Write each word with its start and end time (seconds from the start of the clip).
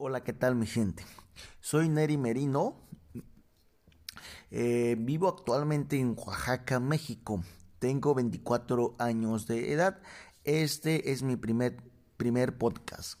Hola, 0.00 0.22
¿qué 0.22 0.32
tal 0.32 0.54
mi 0.54 0.68
gente? 0.68 1.04
Soy 1.60 1.88
Neri 1.88 2.16
Merino. 2.16 2.76
Eh, 4.52 4.94
vivo 4.96 5.26
actualmente 5.26 5.98
en 5.98 6.14
Oaxaca, 6.16 6.78
México. 6.78 7.42
Tengo 7.80 8.14
24 8.14 8.94
años 9.00 9.48
de 9.48 9.72
edad. 9.72 10.00
Este 10.44 11.10
es 11.10 11.24
mi 11.24 11.34
primer, 11.34 11.82
primer 12.16 12.56
podcast. 12.58 13.20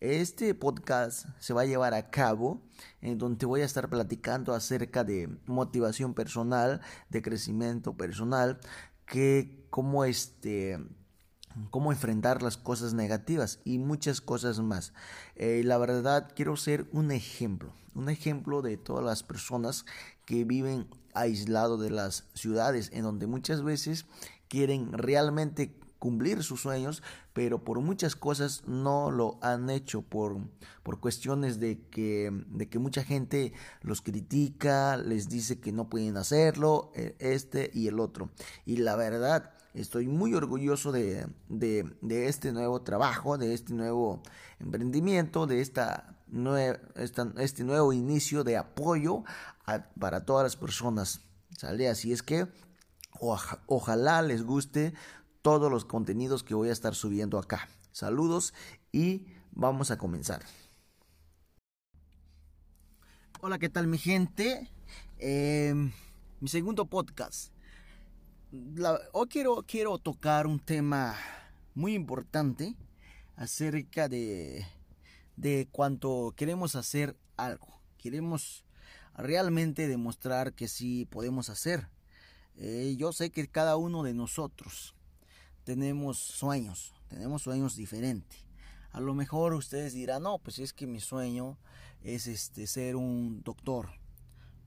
Este 0.00 0.56
podcast 0.56 1.28
se 1.38 1.54
va 1.54 1.60
a 1.60 1.66
llevar 1.66 1.94
a 1.94 2.10
cabo 2.10 2.62
en 3.00 3.16
donde 3.16 3.46
voy 3.46 3.60
a 3.60 3.66
estar 3.66 3.88
platicando 3.88 4.54
acerca 4.54 5.04
de 5.04 5.28
motivación 5.46 6.14
personal, 6.14 6.80
de 7.10 7.22
crecimiento 7.22 7.96
personal, 7.96 8.58
que 9.06 9.68
como 9.70 10.04
este 10.04 10.80
cómo 11.70 11.92
enfrentar 11.92 12.42
las 12.42 12.56
cosas 12.56 12.94
negativas 12.94 13.60
y 13.64 13.78
muchas 13.78 14.20
cosas 14.20 14.60
más. 14.60 14.92
Eh, 15.36 15.62
la 15.64 15.78
verdad, 15.78 16.32
quiero 16.34 16.56
ser 16.56 16.86
un 16.92 17.10
ejemplo, 17.10 17.72
un 17.94 18.08
ejemplo 18.08 18.62
de 18.62 18.76
todas 18.76 19.04
las 19.04 19.22
personas 19.22 19.84
que 20.24 20.44
viven 20.44 20.86
aislado 21.14 21.78
de 21.78 21.90
las 21.90 22.24
ciudades, 22.34 22.90
en 22.92 23.02
donde 23.02 23.26
muchas 23.26 23.62
veces 23.62 24.06
quieren 24.48 24.92
realmente 24.92 25.74
cumplir 25.98 26.42
sus 26.42 26.60
sueños, 26.60 27.02
pero 27.32 27.64
por 27.64 27.80
muchas 27.80 28.16
cosas 28.16 28.62
no 28.66 29.10
lo 29.10 29.38
han 29.42 29.68
hecho, 29.70 30.02
por, 30.02 30.38
por 30.82 31.00
cuestiones 31.00 31.58
de 31.58 31.80
que, 31.90 32.30
de 32.48 32.68
que 32.68 32.78
mucha 32.78 33.02
gente 33.02 33.52
los 33.82 34.00
critica, 34.00 34.96
les 34.96 35.28
dice 35.28 35.58
que 35.60 35.72
no 35.72 35.88
pueden 35.88 36.16
hacerlo, 36.16 36.92
e, 36.94 37.16
este 37.18 37.70
y 37.74 37.88
el 37.88 38.00
otro. 38.00 38.30
Y 38.64 38.76
la 38.76 38.96
verdad, 38.96 39.54
estoy 39.80 40.08
muy 40.08 40.34
orgulloso 40.34 40.92
de, 40.92 41.26
de, 41.48 42.28
este 42.28 42.52
nuevo 42.52 42.82
trabajo, 42.82 43.38
de 43.38 43.54
este 43.54 43.72
nuevo 43.72 44.22
emprendimiento, 44.58 45.46
de 45.46 45.60
esta, 45.60 46.16
este 47.38 47.64
nuevo 47.64 47.92
inicio 47.92 48.44
de 48.44 48.56
apoyo 48.56 49.24
para 49.98 50.24
todas 50.24 50.44
las 50.44 50.56
personas. 50.56 51.20
¿Sale? 51.56 51.88
Así 51.88 52.12
es 52.12 52.22
que 52.22 52.46
ojalá 53.20 54.22
les 54.22 54.42
guste 54.44 54.94
todos 55.42 55.70
los 55.70 55.84
contenidos 55.84 56.42
que 56.42 56.54
voy 56.54 56.68
a 56.68 56.72
estar 56.72 56.94
subiendo 56.94 57.38
acá. 57.38 57.68
Saludos 57.92 58.54
y 58.92 59.26
vamos 59.52 59.90
a 59.90 59.98
comenzar. 59.98 60.42
Hola, 63.40 63.58
¿qué 63.58 63.68
tal 63.68 63.86
mi 63.86 63.98
gente? 63.98 64.68
Em, 65.18 65.92
mi 66.40 66.48
segundo 66.48 66.86
podcast. 66.86 67.52
Hoy 69.12 69.28
quiero, 69.28 69.62
quiero 69.66 69.98
tocar 69.98 70.46
un 70.46 70.58
tema 70.58 71.14
muy 71.74 71.94
importante 71.94 72.74
acerca 73.36 74.08
de, 74.08 74.66
de 75.36 75.68
cuánto 75.70 76.32
queremos 76.36 76.74
hacer 76.74 77.16
algo. 77.36 77.68
Queremos 77.98 78.64
realmente 79.16 79.86
demostrar 79.86 80.54
que 80.54 80.68
sí 80.68 81.06
podemos 81.06 81.50
hacer. 81.50 81.88
Eh, 82.56 82.96
yo 82.98 83.12
sé 83.12 83.30
que 83.30 83.46
cada 83.48 83.76
uno 83.76 84.02
de 84.02 84.14
nosotros 84.14 84.94
tenemos 85.64 86.18
sueños, 86.18 86.94
tenemos 87.08 87.42
sueños 87.42 87.76
diferentes. 87.76 88.46
A 88.90 89.00
lo 89.00 89.14
mejor 89.14 89.52
ustedes 89.52 89.92
dirán, 89.92 90.22
no, 90.22 90.38
pues 90.38 90.58
es 90.58 90.72
que 90.72 90.86
mi 90.86 91.00
sueño 91.00 91.58
es 92.02 92.26
este 92.26 92.66
ser 92.66 92.96
un 92.96 93.42
doctor. 93.42 93.90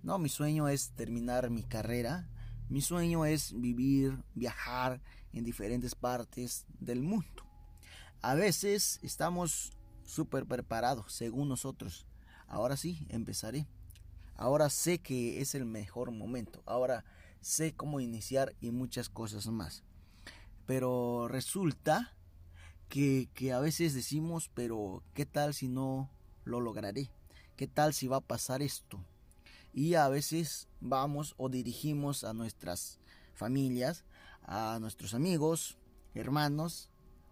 No, 0.03 0.19
mi 0.19 0.29
sueño 0.29 0.67
es 0.67 0.91
terminar 0.91 1.49
mi 1.49 1.63
carrera. 1.63 2.29
Mi 2.71 2.79
sueño 2.79 3.25
es 3.25 3.51
vivir, 3.59 4.17
viajar 4.33 5.01
en 5.33 5.43
diferentes 5.43 5.93
partes 5.93 6.65
del 6.79 7.01
mundo. 7.01 7.43
A 8.21 8.33
veces 8.33 8.97
estamos 9.03 9.73
súper 10.05 10.45
preparados, 10.45 11.11
según 11.11 11.49
nosotros. 11.49 12.07
Ahora 12.47 12.77
sí, 12.77 13.05
empezaré. 13.09 13.67
Ahora 14.35 14.69
sé 14.69 14.99
que 14.99 15.41
es 15.41 15.53
el 15.53 15.65
mejor 15.65 16.11
momento. 16.11 16.63
Ahora 16.65 17.03
sé 17.41 17.73
cómo 17.73 17.99
iniciar 17.99 18.55
y 18.61 18.71
muchas 18.71 19.09
cosas 19.09 19.47
más. 19.47 19.83
Pero 20.65 21.27
resulta 21.27 22.15
que, 22.87 23.27
a 23.53 23.59
veces 23.59 23.93
decimos, 23.93 24.49
pero 24.53 25.03
¿qué 25.13 25.25
tal 25.25 25.53
si 25.53 25.67
no 25.67 26.09
lo 26.45 26.61
lograré? 26.61 27.11
¿Qué 27.57 27.67
tal 27.67 27.93
si 27.93 28.07
va 28.07 28.17
a 28.17 28.21
pasar 28.21 28.61
esto? 28.61 29.05
Y 29.73 29.95
a 29.95 30.09
veces 30.09 30.67
vamos 30.79 31.33
o 31.37 31.49
dirigimos 31.49 32.23
a 32.23 32.33
nuestras 32.33 32.99
familias, 33.33 34.03
a 34.43 34.79
nuestros 34.79 35.13
amigos, 35.13 35.77
hermanos, 36.13 36.89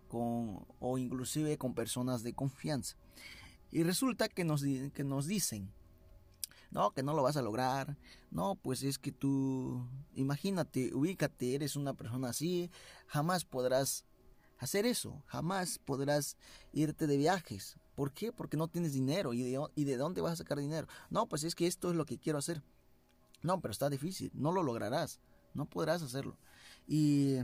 con, 0.08 0.66
o 0.80 0.98
inclusive 0.98 1.58
con 1.58 1.74
personas 1.74 2.24
de 2.24 2.34
confianza. 2.34 2.96
Y 3.72 3.84
resulta 3.84 4.30
que 4.30 4.44
nos, 4.44 4.64
que 4.64 5.04
nos 5.04 5.28
dicen, 5.28 5.72
no, 6.72 6.92
que 6.92 7.04
no 7.04 7.14
lo 7.14 7.24
vas 7.24 7.38
a 7.38 7.42
lograr, 7.42 7.98
no, 8.32 8.56
pues 8.56 8.84
es 8.84 9.00
que 9.00 9.12
tú, 9.12 9.88
imagínate, 10.14 10.94
ubícate, 10.94 11.56
eres 11.56 11.76
una 11.76 11.94
persona 11.94 12.30
así, 12.30 12.72
jamás 13.08 13.46
podrás 13.46 14.06
hacer 14.58 14.86
eso, 14.86 15.24
jamás 15.28 15.80
podrás 15.80 16.38
irte 16.74 17.08
de 17.08 17.18
viajes. 17.18 17.78
¿Por 18.00 18.14
qué? 18.14 18.32
Porque 18.32 18.56
no 18.56 18.70
tienes 18.70 18.94
dinero. 18.94 19.34
¿Y 19.34 19.44
de, 19.44 19.62
¿Y 19.76 19.84
de 19.84 19.98
dónde 19.98 20.22
vas 20.22 20.32
a 20.32 20.36
sacar 20.38 20.58
dinero? 20.58 20.88
No, 21.10 21.28
pues 21.28 21.44
es 21.44 21.54
que 21.54 21.68
esto 21.68 21.90
es 21.90 21.98
lo 21.98 22.06
que 22.06 22.18
quiero 22.18 22.40
hacer. 22.40 22.64
No, 23.42 23.60
pero 23.60 23.74
está 23.74 23.90
difícil, 23.90 24.32
no 24.34 24.54
lo 24.54 24.64
lograrás, 24.64 25.20
no 25.54 25.66
podrás 25.66 26.02
hacerlo. 26.02 26.38
Y, 26.88 27.40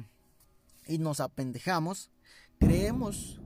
y 0.87 0.97
nos 0.97 1.19
apendejamos, 1.19 2.09
creemos 2.57 3.41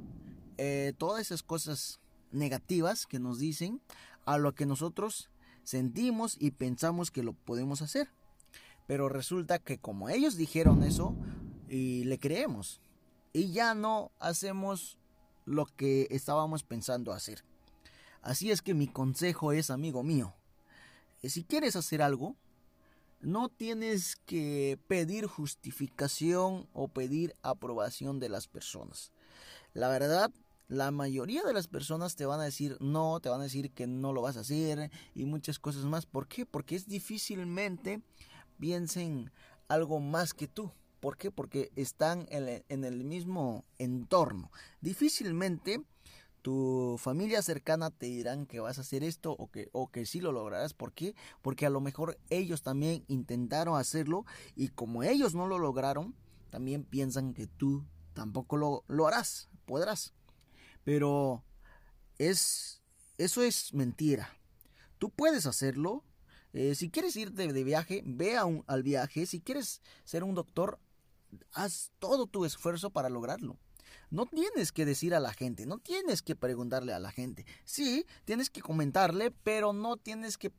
eh, 0.59 0.93
todas 0.99 1.21
esas 1.21 1.41
cosas 1.41 1.99
negativas 2.31 3.07
que 3.07 3.17
nos 3.17 3.39
dicen 3.39 3.81
a 4.25 4.37
lo 4.37 4.53
que 4.53 4.67
nosotros 4.67 5.31
sentimos 5.63 6.37
y 6.39 6.51
pensamos 6.51 7.09
que 7.09 7.23
lo 7.23 7.33
podemos 7.33 7.81
hacer. 7.81 8.11
Pero 8.85 9.09
resulta 9.09 9.57
que 9.57 9.79
como 9.79 10.09
ellos 10.09 10.37
dijeron 10.37 10.83
eso, 10.83 11.15
y 11.67 12.03
le 12.03 12.19
creemos. 12.19 12.81
Y 13.33 13.51
ya 13.51 13.73
no 13.73 14.11
hacemos 14.19 14.98
lo 15.49 15.65
que 15.65 16.07
estábamos 16.11 16.63
pensando 16.63 17.11
hacer. 17.11 17.43
Así 18.21 18.51
es 18.51 18.61
que 18.61 18.73
mi 18.73 18.87
consejo 18.87 19.51
es, 19.51 19.69
amigo 19.69 20.03
mío, 20.03 20.35
eh, 21.21 21.29
si 21.29 21.43
quieres 21.43 21.75
hacer 21.75 22.01
algo, 22.01 22.35
no 23.21 23.49
tienes 23.49 24.15
que 24.15 24.79
pedir 24.87 25.25
justificación 25.25 26.67
o 26.73 26.87
pedir 26.87 27.33
aprobación 27.41 28.19
de 28.19 28.29
las 28.29 28.47
personas. 28.47 29.11
La 29.73 29.89
verdad, 29.89 30.31
la 30.67 30.91
mayoría 30.91 31.43
de 31.43 31.53
las 31.53 31.67
personas 31.67 32.15
te 32.15 32.25
van 32.25 32.39
a 32.39 32.45
decir 32.45 32.77
no, 32.79 33.19
te 33.19 33.29
van 33.29 33.41
a 33.41 33.45
decir 33.45 33.71
que 33.71 33.87
no 33.87 34.13
lo 34.13 34.21
vas 34.21 34.37
a 34.37 34.41
hacer 34.41 34.91
y 35.15 35.25
muchas 35.25 35.57
cosas 35.57 35.83
más. 35.85 36.05
¿Por 36.05 36.27
qué? 36.27 36.45
Porque 36.45 36.75
es 36.75 36.87
difícilmente 36.87 38.01
piensen 38.59 39.31
algo 39.67 39.99
más 39.99 40.33
que 40.33 40.47
tú. 40.47 40.71
¿Por 40.99 41.17
qué? 41.17 41.31
Porque 41.31 41.71
están 41.75 42.27
en 42.29 42.83
el 42.83 43.03
mismo 43.03 43.65
entorno. 43.77 44.51
Difícilmente 44.81 45.83
tu 46.41 46.95
familia 46.97 47.41
cercana 47.41 47.91
te 47.91 48.05
dirán 48.05 48.45
que 48.45 48.59
vas 48.59 48.77
a 48.77 48.81
hacer 48.81 49.03
esto 49.03 49.31
o 49.31 49.51
que, 49.51 49.69
o 49.71 49.89
que 49.89 50.05
sí 50.05 50.21
lo 50.21 50.31
lograrás. 50.31 50.73
¿Por 50.73 50.93
qué? 50.93 51.15
Porque 51.41 51.65
a 51.65 51.69
lo 51.69 51.81
mejor 51.81 52.17
ellos 52.29 52.61
también 52.61 53.03
intentaron 53.07 53.77
hacerlo 53.77 54.25
y 54.55 54.69
como 54.69 55.03
ellos 55.03 55.35
no 55.35 55.47
lo 55.47 55.59
lograron, 55.59 56.15
también 56.49 56.83
piensan 56.83 57.33
que 57.33 57.47
tú 57.47 57.85
tampoco 58.13 58.57
lo, 58.57 58.83
lo 58.87 59.07
harás, 59.07 59.49
podrás. 59.65 60.13
Pero 60.83 61.43
es 62.17 62.79
eso 63.19 63.43
es 63.43 63.73
mentira. 63.73 64.29
Tú 64.97 65.09
puedes 65.09 65.45
hacerlo. 65.45 66.05
Eh, 66.53 66.73
si 66.73 66.89
quieres 66.89 67.15
irte 67.17 67.51
de 67.51 67.63
viaje, 67.63 68.01
ve 68.05 68.37
al 68.37 68.83
viaje. 68.83 69.25
Si 69.25 69.41
quieres 69.41 69.81
ser 70.05 70.23
un 70.23 70.35
doctor, 70.35 70.79
haz 71.53 71.91
todo 71.99 72.27
tu 72.27 72.45
esfuerzo 72.45 72.89
para 72.89 73.09
lograrlo. 73.09 73.57
No 74.11 74.25
tienes 74.25 74.71
que 74.71 74.85
decir 74.85 75.13
a 75.13 75.19
la 75.19 75.33
gente, 75.33 75.65
no 75.65 75.77
tienes 75.77 76.21
que 76.21 76.35
preguntarle 76.35 76.93
a 76.93 76.99
la 76.99 77.11
gente. 77.11 77.45
Sí, 77.65 78.05
tienes 78.25 78.49
que 78.49 78.61
comentarle, 78.61 79.31
pero 79.31 79.73
no 79.73 79.97
tienes 79.97 80.37
que 80.37 80.51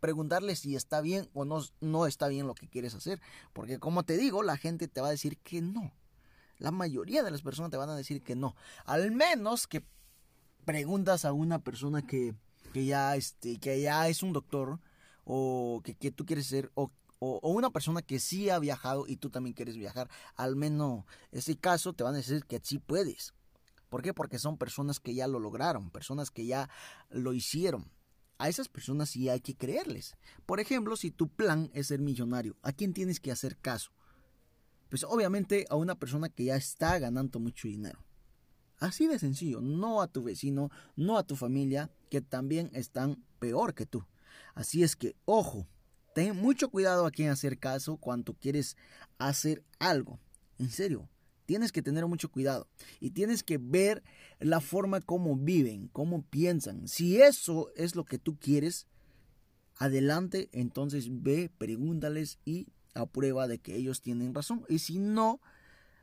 preguntarle 0.00 0.54
si 0.54 0.76
está 0.76 1.00
bien 1.00 1.28
o 1.32 1.44
no, 1.44 1.60
no 1.80 2.06
está 2.06 2.28
bien 2.28 2.46
lo 2.46 2.54
que 2.54 2.68
quieres 2.68 2.94
hacer. 2.94 3.20
Porque 3.52 3.78
como 3.78 4.04
te 4.04 4.16
digo, 4.16 4.42
la 4.42 4.56
gente 4.56 4.88
te 4.88 5.00
va 5.00 5.08
a 5.08 5.12
decir 5.12 5.38
que 5.38 5.60
no. 5.60 5.92
La 6.58 6.70
mayoría 6.70 7.22
de 7.22 7.30
las 7.30 7.42
personas 7.42 7.70
te 7.70 7.76
van 7.76 7.90
a 7.90 7.96
decir 7.96 8.22
que 8.22 8.36
no. 8.36 8.54
Al 8.84 9.10
menos 9.10 9.66
que 9.66 9.84
preguntas 10.64 11.24
a 11.24 11.32
una 11.32 11.58
persona 11.58 12.02
que, 12.02 12.34
que 12.72 12.84
ya, 12.84 13.16
este, 13.16 13.58
que 13.58 13.80
ya 13.80 14.08
es 14.08 14.22
un 14.22 14.32
doctor 14.32 14.80
o 15.24 15.80
que, 15.84 15.94
que 15.94 16.10
tú 16.10 16.24
quieres 16.24 16.46
ser 16.46 16.70
o, 16.74 16.90
o, 17.18 17.40
una 17.50 17.70
persona 17.70 18.02
que 18.02 18.18
sí 18.18 18.50
ha 18.50 18.58
viajado 18.58 19.06
y 19.06 19.16
tú 19.16 19.30
también 19.30 19.54
quieres 19.54 19.76
viajar. 19.76 20.08
Al 20.34 20.56
menos 20.56 21.04
ese 21.32 21.56
caso 21.56 21.92
te 21.92 22.04
van 22.04 22.14
a 22.14 22.18
decir 22.18 22.44
que 22.44 22.60
sí 22.62 22.78
puedes. 22.78 23.34
¿Por 23.88 24.02
qué? 24.02 24.12
Porque 24.12 24.38
son 24.38 24.58
personas 24.58 25.00
que 25.00 25.14
ya 25.14 25.26
lo 25.26 25.38
lograron, 25.38 25.90
personas 25.90 26.30
que 26.30 26.46
ya 26.46 26.68
lo 27.08 27.32
hicieron. 27.32 27.90
A 28.36 28.48
esas 28.48 28.68
personas 28.68 29.10
sí 29.10 29.28
hay 29.28 29.40
que 29.40 29.56
creerles. 29.56 30.16
Por 30.46 30.60
ejemplo, 30.60 30.96
si 30.96 31.10
tu 31.10 31.28
plan 31.28 31.70
es 31.74 31.88
ser 31.88 32.00
millonario, 32.00 32.56
¿a 32.62 32.72
quién 32.72 32.92
tienes 32.92 33.18
que 33.18 33.32
hacer 33.32 33.56
caso? 33.56 33.90
pues 34.88 35.04
obviamente 35.04 35.66
a 35.70 35.76
una 35.76 35.98
persona 35.98 36.28
que 36.28 36.44
ya 36.44 36.56
está 36.56 36.98
ganando 36.98 37.38
mucho 37.38 37.68
dinero. 37.68 38.04
Así 38.78 39.06
de 39.06 39.18
sencillo, 39.18 39.60
no 39.60 40.02
a 40.02 40.08
tu 40.08 40.22
vecino, 40.22 40.70
no 40.96 41.18
a 41.18 41.24
tu 41.24 41.36
familia, 41.36 41.90
que 42.10 42.20
también 42.20 42.70
están 42.74 43.22
peor 43.38 43.74
que 43.74 43.86
tú. 43.86 44.04
Así 44.54 44.82
es 44.82 44.94
que, 44.94 45.16
ojo, 45.24 45.66
ten 46.18 46.34
mucho 46.34 46.68
cuidado 46.68 47.06
a 47.06 47.12
quién 47.12 47.30
hacer 47.30 47.60
caso 47.60 47.96
cuando 47.96 48.34
quieres 48.34 48.76
hacer 49.18 49.62
algo. 49.78 50.18
En 50.58 50.68
serio, 50.68 51.08
tienes 51.46 51.70
que 51.70 51.80
tener 51.80 52.04
mucho 52.08 52.28
cuidado 52.28 52.66
y 52.98 53.10
tienes 53.10 53.44
que 53.44 53.56
ver 53.56 54.02
la 54.40 54.60
forma 54.60 55.00
como 55.00 55.36
viven, 55.36 55.86
cómo 55.92 56.22
piensan. 56.22 56.88
Si 56.88 57.22
eso 57.22 57.70
es 57.76 57.94
lo 57.94 58.04
que 58.04 58.18
tú 58.18 58.36
quieres, 58.36 58.88
adelante, 59.76 60.48
entonces 60.50 61.06
ve, 61.08 61.52
pregúntales 61.56 62.40
y 62.44 62.66
aprueba 62.94 63.46
de 63.46 63.60
que 63.60 63.76
ellos 63.76 64.00
tienen 64.00 64.34
razón. 64.34 64.64
Y 64.68 64.80
si 64.80 64.98
no, 64.98 65.40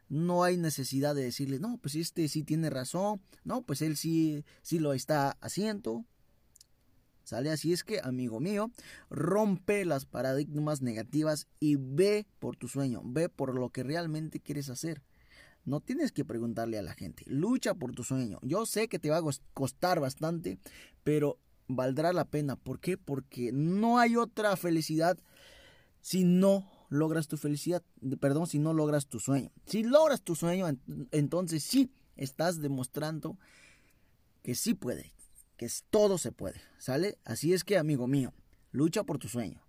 no 0.08 0.46
hay 0.46 0.56
necesidad 0.56 1.14
de 1.14 1.24
decirle, 1.24 1.60
no, 1.60 1.78
pues 1.80 1.96
este 1.96 2.30
sí 2.30 2.44
tiene 2.44 2.70
razón, 2.70 3.20
no, 3.44 3.64
pues 3.64 3.82
él 3.82 3.98
sí, 3.98 4.46
sí 4.62 4.80
lo 4.80 4.94
está 4.94 5.32
haciendo. 5.42 6.06
¿Sale? 7.26 7.50
Así 7.50 7.74
es 7.74 7.84
que, 7.84 8.00
amigo 8.02 8.40
mío, 8.40 8.72
rompe 9.10 9.84
las 9.84 10.06
paradigmas 10.06 10.82
negativas 10.82 11.48
y 11.60 11.76
ve 11.76 12.28
por 12.40 12.56
tu 12.56 12.68
sueño, 12.68 13.02
ve 13.04 13.30
por 13.30 13.56
lo 13.56 13.72
que 13.72 13.84
realmente 13.84 14.40
quieres 14.40 14.70
hacer. 14.70 15.02
No 15.66 15.80
tienes 15.82 16.12
que 16.12 16.24
preguntarle 16.24 16.78
a 16.78 16.84
la 16.84 16.94
gente, 16.94 17.24
lucha 17.26 17.74
por 17.74 17.94
tu 17.94 18.04
sueño. 18.04 18.38
Yo 18.44 18.68
sé 18.68 18.88
que 18.88 19.00
te 19.00 19.10
va 19.10 19.18
a 19.18 19.24
costar 19.56 20.00
bastante, 20.00 20.60
pero 21.04 21.40
valdrá 21.68 22.14
la 22.14 22.26
pena. 22.26 22.56
¿Por 22.56 22.80
qué? 22.80 22.96
Porque 22.96 23.52
no 23.52 23.98
hay 23.98 24.16
otra 24.16 24.56
felicidad 24.56 25.18
si 26.02 26.24
no 26.24 26.70
logras 26.90 27.28
tu 27.28 27.38
felicidad, 27.38 27.82
perdón, 28.20 28.46
si 28.46 28.60
no 28.60 28.72
logras 28.72 29.08
tu 29.08 29.20
sueño. 29.20 29.52
Si 29.66 29.82
logras 29.82 30.22
tu 30.22 30.36
sueño, 30.36 30.68
entonces 31.10 31.64
sí 31.64 31.90
estás 32.16 32.62
demostrando 32.62 33.40
que 34.44 34.54
sí 34.54 34.76
puede, 34.76 35.15
que 35.58 35.70
todo 35.90 36.18
se 36.18 36.32
puede, 36.32 36.62
¿sale? 36.78 37.18
Así 37.24 37.54
es 37.54 37.64
que, 37.64 37.78
amigo 37.78 38.08
mío, 38.08 38.34
lucha 38.72 39.04
por 39.04 39.18
tu 39.18 39.28
sueño. 39.28 39.62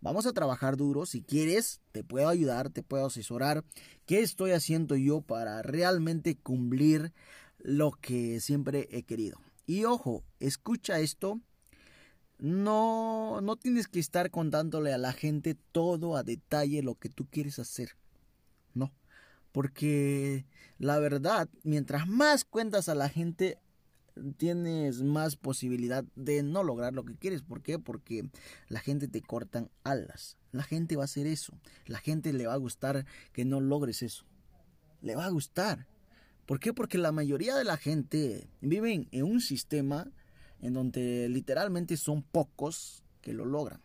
Vamos 0.00 0.26
a 0.26 0.32
trabajar 0.32 0.76
duro, 0.76 1.06
si 1.06 1.22
quieres, 1.22 1.80
te 1.92 2.02
puedo 2.02 2.28
ayudar, 2.28 2.70
te 2.70 2.82
puedo 2.82 3.06
asesorar. 3.06 3.64
¿Qué 4.06 4.20
estoy 4.20 4.50
haciendo 4.50 4.96
yo 4.96 5.20
para 5.20 5.62
realmente 5.62 6.36
cumplir 6.36 7.12
lo 7.58 7.92
que 7.92 8.40
siempre 8.40 8.88
he 8.90 9.04
querido? 9.04 9.40
Y 9.66 9.84
ojo, 9.84 10.24
escucha 10.40 10.98
esto 10.98 11.40
no, 12.42 13.40
no 13.40 13.54
tienes 13.54 13.86
que 13.86 14.00
estar 14.00 14.32
contándole 14.32 14.92
a 14.92 14.98
la 14.98 15.12
gente 15.12 15.54
todo 15.70 16.16
a 16.16 16.24
detalle 16.24 16.82
lo 16.82 16.96
que 16.96 17.08
tú 17.08 17.28
quieres 17.30 17.60
hacer. 17.60 17.90
No. 18.74 18.92
Porque 19.52 20.44
la 20.78 20.98
verdad, 20.98 21.48
mientras 21.62 22.08
más 22.08 22.44
cuentas 22.44 22.88
a 22.88 22.96
la 22.96 23.08
gente, 23.08 23.58
tienes 24.36 25.02
más 25.02 25.36
posibilidad 25.36 26.04
de 26.16 26.42
no 26.42 26.62
lograr 26.62 26.92
lo 26.92 27.04
que 27.04 27.16
quieres. 27.16 27.42
¿Por 27.42 27.62
qué? 27.62 27.78
Porque 27.78 28.28
la 28.68 28.80
gente 28.80 29.08
te 29.08 29.22
cortan 29.22 29.70
alas. 29.84 30.36
La 30.50 30.62
gente 30.62 30.96
va 30.96 31.02
a 31.02 31.04
hacer 31.04 31.26
eso. 31.26 31.54
La 31.86 31.98
gente 31.98 32.32
le 32.32 32.46
va 32.46 32.54
a 32.54 32.58
gustar 32.58 33.06
que 33.32 33.44
no 33.44 33.60
logres 33.60 34.02
eso. 34.02 34.24
Le 35.00 35.16
va 35.16 35.26
a 35.26 35.30
gustar. 35.30 35.86
¿Por 36.46 36.60
qué? 36.60 36.72
Porque 36.72 36.98
la 36.98 37.12
mayoría 37.12 37.56
de 37.56 37.64
la 37.64 37.76
gente 37.76 38.48
vive 38.60 39.08
en 39.10 39.24
un 39.24 39.40
sistema 39.40 40.10
en 40.60 40.74
donde 40.74 41.28
literalmente 41.28 41.96
son 41.96 42.22
pocos 42.22 43.04
que 43.20 43.32
lo 43.32 43.44
logran, 43.44 43.80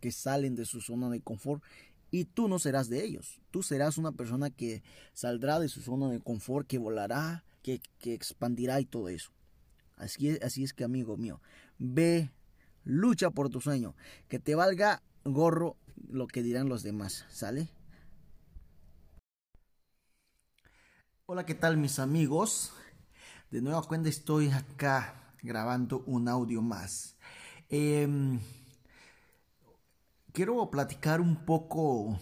que 0.00 0.12
salen 0.12 0.54
de 0.54 0.64
su 0.64 0.80
zona 0.80 1.10
de 1.10 1.20
confort 1.20 1.62
y 2.10 2.26
tú 2.26 2.46
no 2.46 2.58
serás 2.58 2.88
de 2.88 3.04
ellos. 3.04 3.40
Tú 3.50 3.62
serás 3.62 3.98
una 3.98 4.12
persona 4.12 4.50
que 4.50 4.82
saldrá 5.14 5.58
de 5.58 5.68
su 5.68 5.80
zona 5.80 6.10
de 6.10 6.20
confort, 6.20 6.66
que 6.66 6.78
volará, 6.78 7.44
que, 7.62 7.80
expandirá 8.04 8.80
y 8.80 8.84
todo 8.84 9.08
eso. 9.08 9.32
Así 10.02 10.30
es, 10.30 10.42
así 10.42 10.64
es 10.64 10.72
que, 10.72 10.82
amigo 10.82 11.16
mío, 11.16 11.40
ve, 11.78 12.32
lucha 12.82 13.30
por 13.30 13.50
tu 13.50 13.60
sueño, 13.60 13.94
que 14.28 14.40
te 14.40 14.56
valga 14.56 15.00
gorro 15.24 15.76
lo 16.08 16.26
que 16.26 16.42
dirán 16.42 16.68
los 16.68 16.82
demás, 16.82 17.24
¿sale? 17.30 17.68
Hola, 21.26 21.46
¿qué 21.46 21.54
tal 21.54 21.76
mis 21.76 22.00
amigos? 22.00 22.72
De 23.52 23.62
nueva 23.62 23.84
cuenta 23.84 24.08
estoy 24.08 24.50
acá 24.50 25.34
grabando 25.40 26.02
un 26.06 26.26
audio 26.26 26.62
más. 26.62 27.14
Em, 27.68 28.40
quiero 30.32 30.68
platicar 30.68 31.20
un 31.20 31.44
poco 31.44 32.18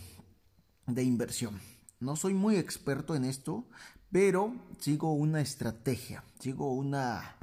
de 0.86 1.02
inversión. 1.02 1.58
No 1.98 2.14
soy 2.14 2.34
muy 2.34 2.56
experto 2.56 3.14
en 3.14 3.24
esto, 3.24 3.64
pero 4.12 4.54
sigo 4.80 5.14
una 5.14 5.40
estrategia, 5.40 6.22
sigo 6.40 6.74
una 6.74 7.36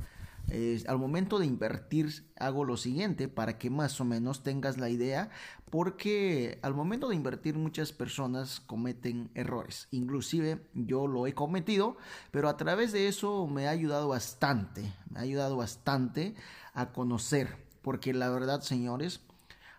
al 0.88 0.98
momento 0.98 1.40
de 1.40 1.46
invertir 1.46 2.26
hago 2.38 2.64
lo 2.64 2.78
siguiente 2.78 3.28
para 3.28 3.58
que 3.58 3.70
más 3.70 4.00
o 4.00 4.06
menos 4.06 4.44
tengas 4.44 4.78
la 4.78 4.90
idea 4.90 5.30
porque 5.70 6.60
al 6.62 6.74
momento 6.74 7.10
de 7.10 7.16
invertir 7.16 7.56
muchas 7.56 7.92
personas 7.92 8.62
cometen 8.62 9.30
errores. 9.36 9.90
Inclusive 9.92 10.66
yo 10.74 11.06
lo 11.08 11.28
he 11.28 11.34
cometido 11.34 11.98
pero 12.32 12.48
a 12.48 12.56
través 12.56 12.94
de 12.94 13.10
eso 13.10 13.46
me 13.48 13.68
ha 13.68 13.72
ayudado 13.72 14.08
bastante 14.08 14.94
me 15.10 15.20
ha 15.20 15.24
ayudado 15.24 15.58
bastante 15.58 16.36
a 16.74 16.94
conocer 16.94 17.68
porque 17.82 18.14
la 18.14 18.30
verdad 18.30 18.62
señores 18.62 19.20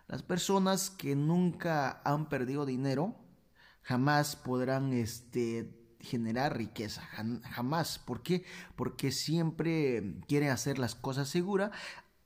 las 0.07 0.21
personas 0.21 0.91
que 0.91 1.15
nunca 1.15 2.01
han 2.03 2.29
perdido 2.29 2.65
dinero 2.65 3.15
jamás 3.81 4.35
podrán 4.35 4.93
este 4.93 5.78
generar 5.99 6.57
riqueza, 6.57 7.01
jamás. 7.01 7.99
¿Por 7.99 8.23
qué? 8.23 8.45
Porque 8.75 9.11
siempre 9.11 10.15
quiere 10.27 10.49
hacer 10.49 10.79
las 10.79 10.95
cosas 10.95 11.27
seguras. 11.29 11.71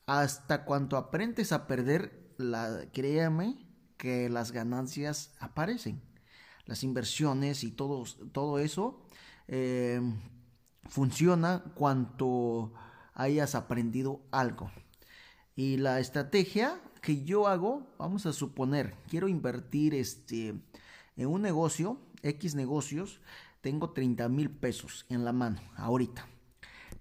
Hasta 0.06 0.66
cuando 0.66 0.98
aprendes 0.98 1.52
a 1.52 1.68
perder, 1.68 2.34
la, 2.38 2.86
créame 2.92 3.58
que 3.98 4.30
las 4.30 4.52
ganancias 4.52 5.34
aparecen. 5.40 6.02
Las 6.66 6.84
inversiones 6.84 7.64
y 7.64 7.72
todo, 7.72 8.04
todo 8.32 8.60
eso 8.60 9.08
eh, 9.48 10.02
funciona 10.88 11.64
cuando 11.76 12.74
hayas 13.14 13.56
aprendido 13.56 14.22
algo. 14.32 14.72
Y 15.56 15.78
la 15.78 16.00
estrategia 16.00 16.82
que 17.02 17.24
yo 17.24 17.48
hago, 17.48 17.86
vamos 18.00 18.26
a 18.26 18.34
suponer, 18.34 18.96
quiero 19.10 19.28
invertir 19.28 19.94
este, 19.94 20.56
en 21.18 21.28
un 21.28 21.42
negocio, 21.42 22.00
X 22.24 22.56
negocios, 22.56 23.20
tengo 23.64 23.92
30 23.92 24.28
mil 24.28 24.52
pesos 24.52 25.06
en 25.10 25.24
la 25.24 25.32
mano 25.32 25.62
ahorita. 25.78 26.28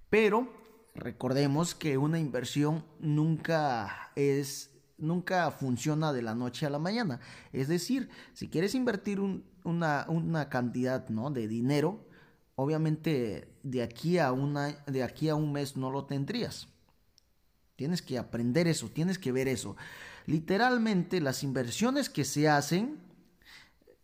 Pero 0.09 0.49
recordemos 0.94 1.75
que 1.75 1.99
una 1.99 2.21
inversión 2.21 2.85
nunca 3.00 4.12
es 4.14 4.71
nunca 4.97 5.50
funciona 5.50 6.12
de 6.12 6.23
la 6.23 6.37
noche 6.37 6.64
a 6.64 6.71
la 6.71 6.78
mañana. 6.78 7.19
Es 7.52 7.66
decir, 7.66 8.09
si 8.33 8.47
quieres 8.49 8.76
invertir 8.76 9.19
una, 9.64 10.07
una, 10.09 10.49
cantidad 10.49 11.09
¿no? 11.09 11.33
de 11.33 11.49
dinero, 11.49 12.07
obviamente 12.54 13.52
de 13.64 13.83
aquí, 13.83 14.19
a 14.19 14.31
una, 14.31 14.69
de 14.87 15.02
aquí 15.02 15.28
a 15.28 15.35
un 15.35 15.52
mes 15.52 15.76
no 15.76 15.90
lo 15.90 16.04
tendrías. 16.04 16.69
Tienes 17.75 18.00
que 18.00 18.16
aprender 18.16 18.69
eso, 18.69 18.88
tienes 18.88 19.19
que 19.19 19.33
ver 19.33 19.49
eso. 19.49 19.76
Literalmente 20.26 21.21
las 21.21 21.42
inversiones 21.42 22.09
que 22.09 22.25
se 22.25 22.49
hacen 22.49 23.00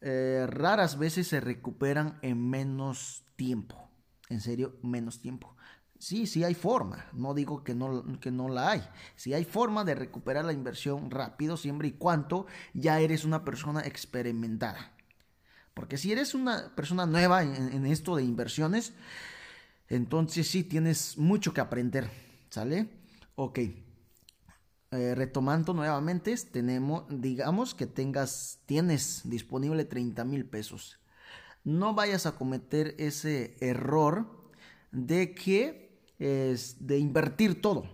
eh, 0.01 0.47
raras 0.49 0.99
veces 0.99 1.29
se 1.29 1.41
recuperan 1.41 2.19
en 2.23 2.49
menos 2.49 3.25
tiempo. 3.37 3.91
En 4.29 4.41
serio, 4.41 4.77
menos 4.83 5.21
tiempo. 5.21 5.57
Sí, 5.99 6.27
sí 6.27 6.45
hay 6.45 6.55
forma, 6.55 7.07
no 7.13 7.35
digo 7.35 7.65
que 7.65 7.75
no, 7.75 8.21
que 8.21 8.31
no 8.31 8.49
la 8.49 8.71
hay. 8.71 8.89
Sí 9.17 9.35
hay 9.35 9.45
forma 9.45 9.85
de 9.85 9.97
recuperar 9.97 10.45
la 10.45 10.53
inversión 10.53 11.11
rápido 11.11 11.57
siempre 11.57 11.89
y 11.89 11.93
cuando 11.93 12.47
ya 12.73 13.01
eres 13.01 13.25
una 13.25 13.45
persona 13.45 13.81
experimentada. 13.81 14.93
Porque 15.75 15.97
si 15.97 16.13
eres 16.13 16.35
una 16.35 16.75
persona 16.77 17.07
nueva 17.07 17.43
en, 17.43 17.73
en 17.73 17.87
esto 17.87 18.15
de 18.15 18.23
inversiones, 18.23 18.93
entonces 19.89 20.49
sí 20.49 20.63
tienes 20.63 21.19
mucho 21.19 21.53
que 21.53 21.61
aprender. 21.61 22.11
¿Sale? 22.51 22.89
Ok. 23.35 23.59
Eh, 24.91 25.15
retomando 25.15 25.75
nuevamente, 25.75 26.35
tenemos, 26.51 27.05
digamos 27.11 27.75
que 27.75 27.87
tengas, 27.87 28.61
tienes 28.65 29.21
disponible 29.29 29.85
30 29.85 30.25
mil 30.25 30.47
pesos. 30.47 30.99
No 31.63 31.95
vayas 31.95 32.25
a 32.25 32.37
cometer 32.37 32.95
ese 32.99 33.57
error 33.61 34.51
de 34.91 35.35
que 35.35 36.01
es 36.19 36.87
de 36.87 36.99
invertir 36.99 37.61
todo, 37.61 37.85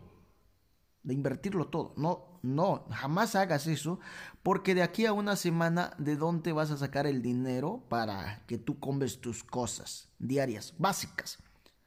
de 1.02 1.14
invertirlo 1.14 1.66
todo. 1.66 1.94
No, 1.96 2.38
no, 2.42 2.86
jamás 2.90 3.34
hagas 3.34 3.66
eso, 3.66 3.98
porque 4.44 4.76
de 4.76 4.82
aquí 4.84 5.04
a 5.06 5.12
una 5.12 5.34
semana, 5.34 5.94
¿de 5.98 6.14
dónde 6.14 6.52
vas 6.52 6.70
a 6.70 6.76
sacar 6.76 7.08
el 7.08 7.22
dinero 7.22 7.82
para 7.88 8.44
que 8.46 8.56
tú 8.58 8.78
compres 8.78 9.20
tus 9.20 9.42
cosas 9.42 10.10
diarias, 10.20 10.74
básicas? 10.78 11.42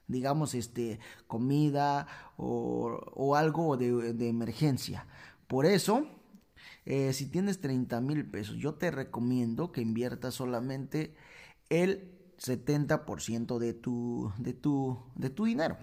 Digamos, 0.08 0.54
este, 0.54 0.98
comida 1.26 2.06
o, 2.36 3.34
algo 3.36 3.76
de, 3.76 4.28
emergencia. 4.28 5.06
Por 5.46 5.66
eso, 5.66 6.06
eh, 6.84 7.12
si 7.12 7.26
tienes 7.26 7.60
30 7.60 8.00
mil 8.00 8.28
pesos, 8.28 8.56
yo 8.56 8.74
te 8.74 8.90
recomiendo 8.90 9.70
que 9.70 9.82
inviertas 9.82 10.34
solamente 10.34 11.14
el 11.68 12.18
70% 12.38 13.58
de 13.58 13.74
tu, 13.74 14.32
de, 14.38 14.54
tu, 14.54 14.98
de 15.14 15.30
tu 15.30 15.44
dinero. 15.44 15.76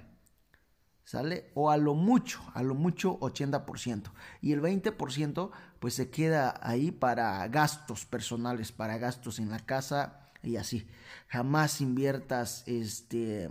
¿Sale? 1.04 1.52
O 1.54 1.70
a 1.70 1.78
lo 1.78 1.94
mucho, 1.94 2.42
a 2.56 2.64
lo 2.64 2.74
mucho 2.74 3.20
80%. 3.20 4.12
Y 4.42 4.54
el 4.54 4.62
20% 4.62 5.52
pues 5.80 5.94
se 5.94 6.10
queda 6.10 6.60
ahí 6.64 6.90
para 6.90 7.48
gastos 7.48 8.06
personales, 8.06 8.72
para 8.72 8.98
gastos 8.98 9.38
en 9.38 9.52
la 9.52 9.60
casa 9.60 10.32
y 10.42 10.56
así. 10.56 10.88
Jamás 11.28 11.80
inviertas 11.80 12.64
este, 12.66 13.50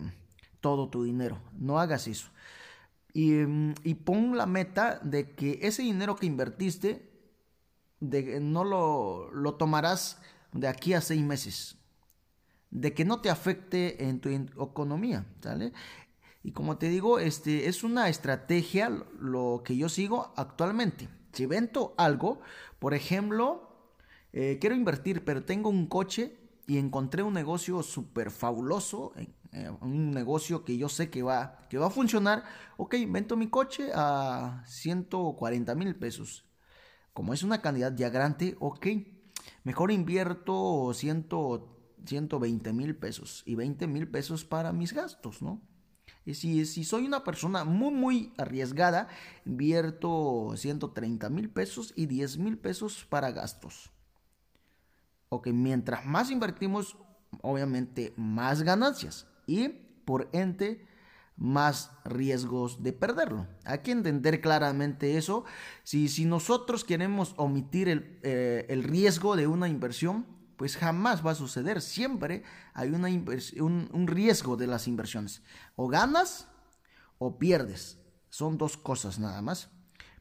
todo 0.65 0.89
tu 0.89 1.05
dinero. 1.05 1.37
No 1.59 1.79
hagas 1.79 2.09
eso. 2.09 2.29
Y, 3.13 3.35
y 3.85 3.95
pon 3.97 4.35
la 4.35 4.47
meta 4.47 4.99
de 5.03 5.35
que 5.35 5.59
ese 5.61 5.83
dinero 5.83 6.17
que 6.17 6.25
invertiste 6.25 7.13
de, 8.01 8.41
no 8.41 8.65
lo, 8.65 9.31
lo 9.31 9.57
tomarás 9.57 10.23
de 10.55 10.67
aquí 10.67 10.95
a 10.95 11.03
seis 11.03 11.23
meses. 11.23 11.77
De 12.71 12.95
que 12.95 13.05
no 13.05 13.21
te 13.21 13.29
afecte 13.29 14.09
en 14.09 14.21
tu 14.21 14.31
economía. 14.31 15.27
Y 16.43 16.53
como 16.53 16.79
te 16.79 16.89
digo, 16.89 17.19
este 17.19 17.69
es 17.69 17.85
una 17.85 18.09
estrategia 18.09 18.89
lo 19.21 19.61
que 19.67 19.77
yo 19.77 19.91
sigo 19.91 20.33
actualmente. 20.35 21.11
Si 21.35 21.45
vento 21.45 21.93
algo, 21.99 22.41
por 22.79 22.95
ejemplo, 22.95 23.69
eh, 24.33 24.57
quiero 24.63 24.75
invertir, 24.75 25.27
pero 25.27 25.45
tengo 25.45 25.69
un 25.69 25.89
coche 25.89 26.39
y 26.67 26.79
encontré 26.79 27.23
un 27.23 27.35
negocio 27.35 27.83
súper 27.83 28.31
fabuloso, 28.31 29.13
eh, 29.17 29.71
un 29.81 30.11
negocio 30.11 30.65
que 30.65 30.77
yo 30.77 30.89
sé 30.89 31.11
que 31.11 31.23
va, 31.23 31.59
que 31.69 31.79
va 31.79 31.87
a 31.87 31.91
funcionar. 31.91 32.45
Ok, 32.77 32.95
invento 32.95 33.37
mi 33.37 33.49
coche 33.49 33.91
a 33.95 34.63
140 34.67 35.75
mil 35.75 35.95
pesos. 35.97 36.45
Como 37.13 37.33
es 37.33 37.43
una 37.43 37.61
cantidad 37.61 37.95
ya 37.95 38.09
grande, 38.09 38.57
ok, 38.59 38.87
mejor 39.63 39.93
invierto 39.93 40.91
100, 40.93 41.29
120 42.05 42.73
mil 42.73 42.97
pesos 42.97 43.43
y 43.47 43.55
20 43.55 43.87
mil 43.87 44.09
pesos 44.09 44.45
para 44.45 44.73
mis 44.73 44.93
gastos, 44.93 45.43
¿no? 45.43 45.63
Y 46.27 46.35
si, 46.35 46.65
si 46.65 46.85
soy 46.85 47.07
una 47.07 47.23
persona 47.23 47.65
muy, 47.65 47.93
muy 47.93 48.33
arriesgada, 48.39 49.09
invierto 49.45 50.55
130 50.57 51.29
mil 51.29 51.51
pesos 51.51 51.93
y 51.97 52.07
10 52.07 52.39
mil 52.39 52.59
pesos 52.59 53.07
para 53.09 53.31
gastos. 53.31 53.91
Ok, 55.35 55.49
mientras 55.49 56.07
más 56.07 56.31
invertimos, 56.31 56.97
obviamente 57.43 58.15
más 58.17 58.63
ganancias 58.63 59.27
y 59.49 59.69
por 60.05 60.29
ente 60.33 60.87
más 61.37 61.91
riesgos 62.05 62.85
de 62.85 62.93
perderlo. 62.93 63.49
Hay 63.65 63.81
que 63.81 63.91
entender 63.91 64.41
claramente 64.41 65.17
eso. 65.17 65.45
Si, 65.83 66.07
si 66.07 66.25
nosotros 66.25 66.85
queremos 66.85 67.35
omitir 67.37 67.89
el, 67.89 68.21
eh, 68.23 68.67
el 68.69 68.85
riesgo 68.85 69.35
de 69.35 69.49
una 69.49 69.69
inversión, 69.69 70.25
pues 70.57 70.77
jamás 70.77 71.27
va 71.27 71.33
a 71.33 71.35
suceder. 71.35 71.81
Siempre 71.81 72.45
hay 72.73 72.91
una 72.91 73.09
un, 73.09 73.91
un, 73.93 74.07
riesgo 74.07 74.57
de 74.57 74.69
las 74.69 74.87
inversiones. 74.87 75.43
O 75.75 75.89
ganas 75.89 76.47
o 77.19 77.41
pierdes. 77.41 77.99
Son 78.29 78.57
dos 78.57 78.77
cosas 78.77 79.19
nada 79.19 79.43
más. 79.43 79.69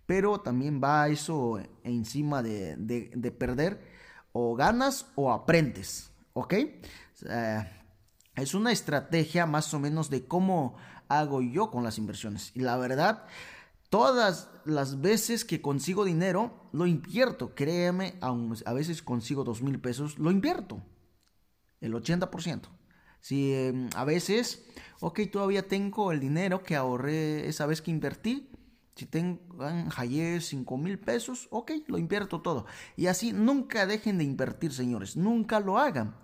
Pero 0.07 0.41
también 0.41 0.81
va 0.83 1.07
eso 1.07 1.61
encima 1.83 2.41
de, 2.41 2.75
de, 2.77 3.31
perder. 3.31 3.93
O 4.33 4.55
ganas 4.55 5.05
o 5.15 5.31
aprendes. 5.31 6.11
¿Ok? 6.33 6.53
es 8.35 8.53
una 8.53 8.71
estrategia 8.73 9.45
más 9.45 9.73
o 9.73 9.79
menos 9.79 10.09
de 10.09 10.25
cómo 10.25 10.75
hago 11.07 11.41
yo 11.41 11.71
con 11.71 11.83
las 11.83 11.97
inversiones. 11.97 12.51
Y 12.53 12.59
la 12.59 12.75
verdad, 12.75 13.25
Todas 13.93 14.49
las 14.65 15.01
veces 15.01 15.45
que 15.45 15.61
consigo 15.61 16.03
dinero, 16.03 16.51
lo 16.71 16.87
invierto. 16.87 17.53
Créeme, 17.53 18.15
a 18.21 18.73
veces 18.73 19.03
consigo 19.03 19.43
dos 19.43 19.61
mil 19.61 19.79
pesos, 19.79 20.17
lo 20.17 20.31
invierto. 20.31 20.81
El 21.79 21.93
80%. 21.93 22.61
Si 23.19 23.53
em, 23.53 23.91
a 23.95 24.03
veces, 24.03 24.65
ok, 24.99 25.19
todavía 25.31 25.67
tengo 25.67 26.11
el 26.11 26.19
dinero 26.19 26.63
que 26.63 26.75
ahorré 26.75 27.47
esa 27.47 27.67
vez 27.67 27.83
que 27.83 27.91
invertí. 27.91 28.49
Si 28.95 29.05
tengo, 29.05 29.39
hallé 29.95 30.39
cinco 30.41 30.77
mil 30.77 30.99
pesos, 30.99 31.47
ok, 31.49 31.71
lo 31.87 31.97
invierto 31.97 32.41
todo. 32.41 32.65
Y 32.95 33.07
así 33.07 33.33
nunca 33.33 33.85
dejen 33.85 34.17
de 34.17 34.23
invertir, 34.23 34.71
señores. 34.71 35.17
Nunca 35.17 35.59
lo 35.59 35.77
hagan. 35.77 36.15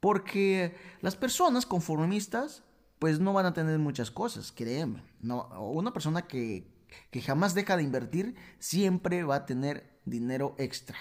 Porque 0.00 0.74
las 1.00 1.16
personas 1.16 1.66
conformistas, 1.66 2.62
pues 2.98 3.20
no 3.20 3.32
van 3.32 3.46
a 3.46 3.52
tener 3.52 3.78
muchas 3.78 4.10
cosas, 4.10 4.52
créeme. 4.52 5.02
No, 5.20 5.48
una 5.60 5.92
persona 5.92 6.26
que 6.26 6.76
que 7.10 7.20
jamás 7.22 7.54
deja 7.54 7.76
de 7.76 7.82
invertir, 7.82 8.34
siempre 8.58 9.24
va 9.24 9.36
a 9.36 9.46
tener 9.46 10.00
dinero 10.04 10.54
extra. 10.58 10.96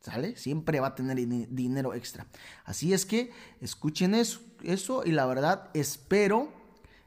¿Sale? 0.00 0.36
Siempre 0.36 0.80
va 0.80 0.88
a 0.88 0.94
tener 0.94 1.16
dinero 1.16 1.94
extra. 1.94 2.26
Así 2.66 2.92
es 2.92 3.06
que 3.06 3.30
escuchen 3.62 4.14
eso, 4.14 4.40
eso 4.62 5.02
y 5.02 5.12
la 5.12 5.24
verdad 5.24 5.70
espero 5.72 6.52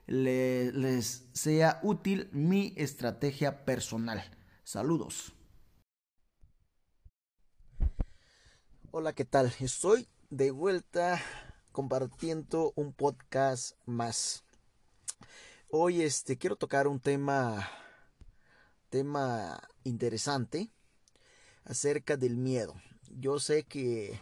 les 0.08 1.28
sea 1.34 1.80
útil 1.84 2.30
mi 2.32 2.74
estrategia 2.78 3.66
personal. 3.66 4.24
Saludos. 4.64 5.34
Hola, 8.92 9.14
¿qué 9.14 9.26
tal? 9.26 9.54
Estoy 9.60 10.08
de 10.30 10.52
vuelta 10.52 11.22
compartiendo 11.72 12.74
un 12.76 12.94
podcast 12.94 13.78
más. 13.86 14.44
Hoy 15.70 16.02
este 16.02 16.38
quiero 16.38 16.56
tocar 16.56 16.88
un 16.88 17.00
tema 17.00 17.70
tema 18.90 19.62
interesante 19.84 20.72
acerca 21.66 22.16
del 22.16 22.38
miedo. 22.38 22.74
Yo 23.12 23.40
sé 23.40 23.64
que 23.64 24.20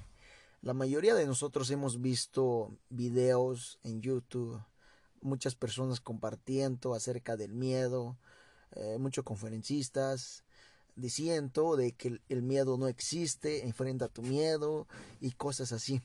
la 0.62 0.74
mayoría 0.74 1.14
de 1.14 1.28
nosotros 1.28 1.70
hemos 1.70 2.02
visto 2.02 2.76
videos 2.90 3.80
en 3.84 4.02
YouTube, 4.02 4.60
muchas 5.22 5.56
personas 5.56 6.00
compartiendo 6.00 6.94
acerca 6.94 7.38
del 7.38 7.54
miedo, 7.54 8.18
eh, 8.72 8.98
muchos 9.00 9.24
conferencistas 9.24 10.44
diciendo 10.96 11.76
de 11.76 11.92
que 11.92 12.22
el 12.30 12.42
miedo 12.42 12.78
no 12.78 12.88
existe, 12.88 13.66
enfrenta 13.66 14.08
tu 14.08 14.22
miedo 14.22 14.88
y 15.20 15.32
cosas 15.32 15.72
así. 15.72 16.02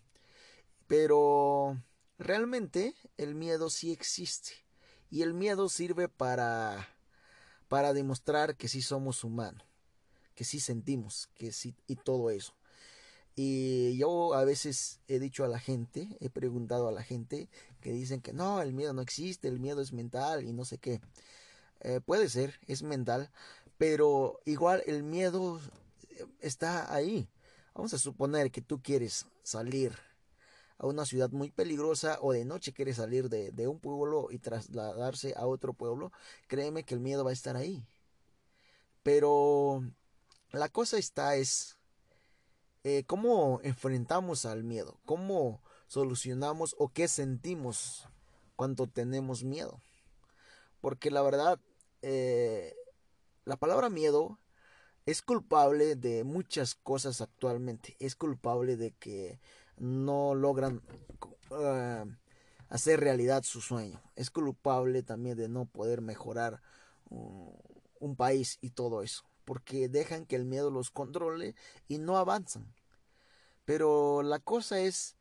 Pero 0.87 1.81
realmente 2.19 2.95
el 3.17 3.35
miedo 3.35 3.71
sí 3.71 3.93
existe 3.93 4.51
y 5.11 5.23
el 5.23 5.35
miedo 5.35 5.69
sirve 5.69 6.09
para 6.09 6.89
para 7.69 7.93
demostrar 7.93 8.57
que 8.57 8.67
sí 8.67 8.83
somos 8.83 9.23
humanos, 9.23 9.65
que 10.35 10.43
sí 10.43 10.59
sentimos, 10.59 11.29
que 11.37 11.53
sí 11.53 11.77
y 11.87 11.95
todo 11.95 12.31
eso. 12.31 12.53
Y 13.37 13.97
yo 13.97 14.35
a 14.35 14.45
veces 14.45 15.01
he 15.09 15.19
dicho 15.19 15.45
a 15.45 15.49
la 15.49 15.59
gente, 15.59 16.17
he 16.21 16.31
preguntado 16.31 16.89
a 16.89 16.93
la 16.93 17.03
gente 17.03 17.49
que 17.81 17.93
dicen 17.93 18.21
que 18.21 18.33
no, 18.33 18.61
el 18.61 18.73
miedo 18.73 18.93
no 18.93 19.03
existe, 19.03 19.49
el 19.49 19.61
miedo 19.61 19.81
es 19.81 19.93
mental 19.93 20.45
y 20.45 20.53
no 20.53 20.65
sé 20.65 20.79
qué. 20.79 21.01
Eh, 21.81 22.01
puede 22.05 22.29
ser, 22.29 22.59
es 22.67 22.83
mental, 22.83 23.31
pero 23.79 24.41
igual 24.45 24.83
el 24.87 25.03
miedo 25.03 25.61
está 26.41 26.93
ahí. 26.93 27.29
Vamos 27.75 27.95
a 27.95 27.99
suponer 27.99 28.51
que 28.51 28.61
tú 28.61 28.83
quieres 28.83 29.27
salir 29.43 29.97
a 30.79 30.87
una 30.87 31.05
ciudad 31.05 31.31
muy 31.31 31.51
peligrosa 31.51 32.19
o 32.21 32.33
de 32.33 32.45
noche 32.45 32.73
quiere 32.73 32.95
salir 32.95 33.29
de, 33.29 33.53
de, 33.53 33.69
un 33.69 33.79
pueblo 33.79 34.29
y 34.31 34.39
trasladarse 34.39 35.35
a 35.37 35.47
otro 35.47 35.75
pueblo, 35.75 36.11
créeme 36.47 36.85
que 36.85 36.95
el 36.95 37.01
miedo 37.01 37.25
va 37.25 37.31
a 37.31 37.35
estar 37.35 37.57
ahí. 37.57 37.87
Pero 39.03 39.83
la 40.53 40.69
cosa 40.69 40.99
está 40.99 41.37
es 41.37 41.79
eh, 42.85 43.05
cómo 43.07 43.61
enfrentamos 43.63 44.47
al 44.47 44.65
miedo, 44.65 44.99
cómo 45.05 45.61
solucionamos 45.87 46.75
o 46.79 46.89
qué 46.89 47.09
sentimos 47.09 48.09
cuando 48.57 48.87
tenemos 48.87 49.45
miedo. 49.45 49.81
Porque 50.81 51.11
la 51.11 51.23
verdad, 51.23 51.59
eh, 52.03 52.75
la 53.45 53.57
palabra 53.57 53.91
miedo 53.91 54.39
es 55.07 55.23
culpable 55.23 55.97
de 55.97 56.25
muchas 56.25 56.75
cosas 56.75 57.21
actualmente. 57.21 57.97
Es 57.99 58.17
culpable 58.17 58.77
de 58.77 58.93
que 58.93 59.41
no 59.77 60.35
logran 60.35 60.83
uh, 61.51 62.07
hacer 62.69 63.01
realidad 63.01 63.43
su 63.43 63.61
sueño. 63.61 64.01
Es 64.15 64.31
culpable 64.31 65.03
también 65.03 65.37
de 65.37 65.49
no 65.49 65.65
poder 65.65 66.01
mejorar 66.01 66.63
uh, 67.09 67.53
un 67.99 68.17
país 68.17 68.59
y 68.61 68.71
todo 68.71 69.03
eso, 69.03 69.25
porque 69.51 69.89
dejan 69.89 70.27
que 70.27 70.37
el 70.37 70.45
miedo 70.45 70.71
los 70.71 70.93
controle 70.93 71.57
y 71.89 71.99
no 71.99 72.19
avanzan. 72.19 72.73
Pero 73.65 74.23
la 74.23 74.39
cosa 74.39 74.79
es, 74.79 75.17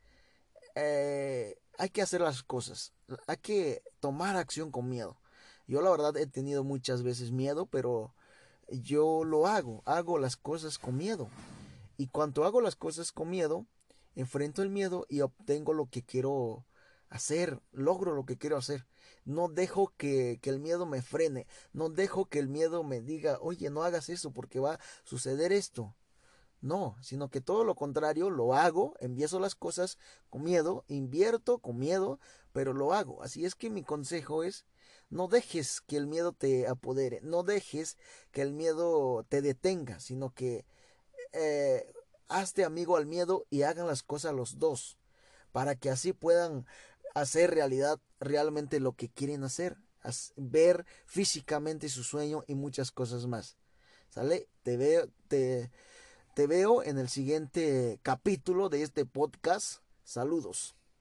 eh, 0.76 1.58
hay 1.80 1.90
que 1.90 2.04
hacer 2.04 2.22
las 2.22 2.44
cosas, 2.44 2.94
hay 3.26 3.38
que 3.38 3.82
tomar 4.00 4.38
acción 4.38 4.70
con 4.70 4.88
miedo. 4.88 5.20
Yo 5.66 5.82
la 5.82 5.90
verdad 5.90 6.16
he 6.16 6.28
tenido 6.28 6.64
muchas 6.64 7.02
veces 7.02 7.32
miedo, 7.32 7.66
pero 7.66 8.14
yo 8.68 9.24
lo 9.24 9.48
hago, 9.48 9.82
hago 9.86 10.20
las 10.20 10.38
cosas 10.38 10.78
con 10.78 10.96
miedo. 10.96 11.28
Y 11.98 12.06
cuando 12.06 12.46
hago 12.46 12.62
las 12.62 12.76
cosas 12.76 13.12
con 13.12 13.32
miedo, 13.32 13.66
enfrento 14.14 14.62
el 14.62 14.70
miedo 14.70 15.08
y 15.10 15.22
obtengo 15.22 15.74
lo 15.74 15.88
que 15.88 16.04
quiero 16.04 16.68
hacer, 17.10 17.62
logro 17.72 18.14
lo 18.14 18.26
que 18.26 18.38
quiero 18.38 18.58
hacer. 18.58 18.88
No 19.26 19.48
dejo 19.48 19.94
que, 19.98 20.40
que, 20.42 20.50
el 20.50 20.60
miedo 20.60 20.86
me 20.86 21.02
frene, 21.02 21.48
no 21.74 21.90
dejo 21.90 22.26
que 22.26 22.40
el 22.40 22.48
miedo 22.48 22.84
me 22.84 23.02
diga, 23.02 23.38
oye, 23.42 23.70
no 23.70 23.84
hagas 23.84 24.10
eso 24.10 24.32
porque 24.32 24.60
va 24.60 24.76
a 24.76 24.80
suceder 25.04 25.52
esto. 25.52 25.96
No, 26.62 26.98
sino 27.02 27.30
que 27.30 27.40
todo 27.40 27.64
lo 27.64 27.76
contrario, 27.76 28.30
lo 28.30 28.54
hago, 28.54 28.96
empiezo 29.00 29.40
las 29.40 29.56
cosas 29.56 29.98
con 30.30 30.44
miedo, 30.44 30.84
invierto 30.88 31.60
con 31.60 31.78
miedo, 31.78 32.20
pero 32.52 32.74
lo 32.74 32.94
hago. 32.94 33.24
Así 33.24 33.46
es 33.46 33.56
que 33.56 33.70
mi 33.70 33.84
consejo 33.84 34.44
es, 34.44 34.66
no 35.10 35.28
dejes 35.30 35.80
que 35.82 35.96
el 35.96 36.08
miedo 36.08 36.34
te 36.34 36.68
apodere, 36.68 37.22
no 37.24 37.44
dejes 37.44 37.98
que 38.32 38.42
el 38.42 38.52
miedo 38.52 39.26
te 39.30 39.42
detenga, 39.42 40.02
sino 40.02 40.34
que 40.34 40.66
eh, 41.32 41.92
hazte 42.28 42.66
amigo 42.66 42.98
al 42.98 43.06
miedo 43.06 43.46
y 43.50 43.64
hagan 43.64 43.88
las 43.88 44.04
cosas 44.04 44.34
los 44.34 44.60
dos, 44.60 44.98
para 45.54 45.76
que 45.76 45.90
así 45.90 46.12
puedan 46.12 46.66
hacer 47.16 47.52
realidad 47.52 48.00
realmente 48.20 48.80
lo 48.80 48.94
que 48.94 49.10
quieren 49.10 49.44
hacer, 49.44 49.78
ver 50.36 50.86
físicamente 51.06 51.90
su 51.90 52.04
sueño 52.04 52.44
y 52.48 52.56
muchas 52.56 52.92
cosas 52.92 53.28
más. 53.28 53.58
¿Sale? 54.10 54.48
Te 54.64 54.78
veo, 54.78 55.08
te, 55.28 55.72
te 56.36 56.48
veo 56.48 56.84
en 56.84 56.98
el 56.98 57.10
siguiente 57.10 58.00
capítulo 58.02 58.70
de 58.70 58.84
este 58.84 59.06
podcast. 59.06 59.82
Saludos. 60.04 60.79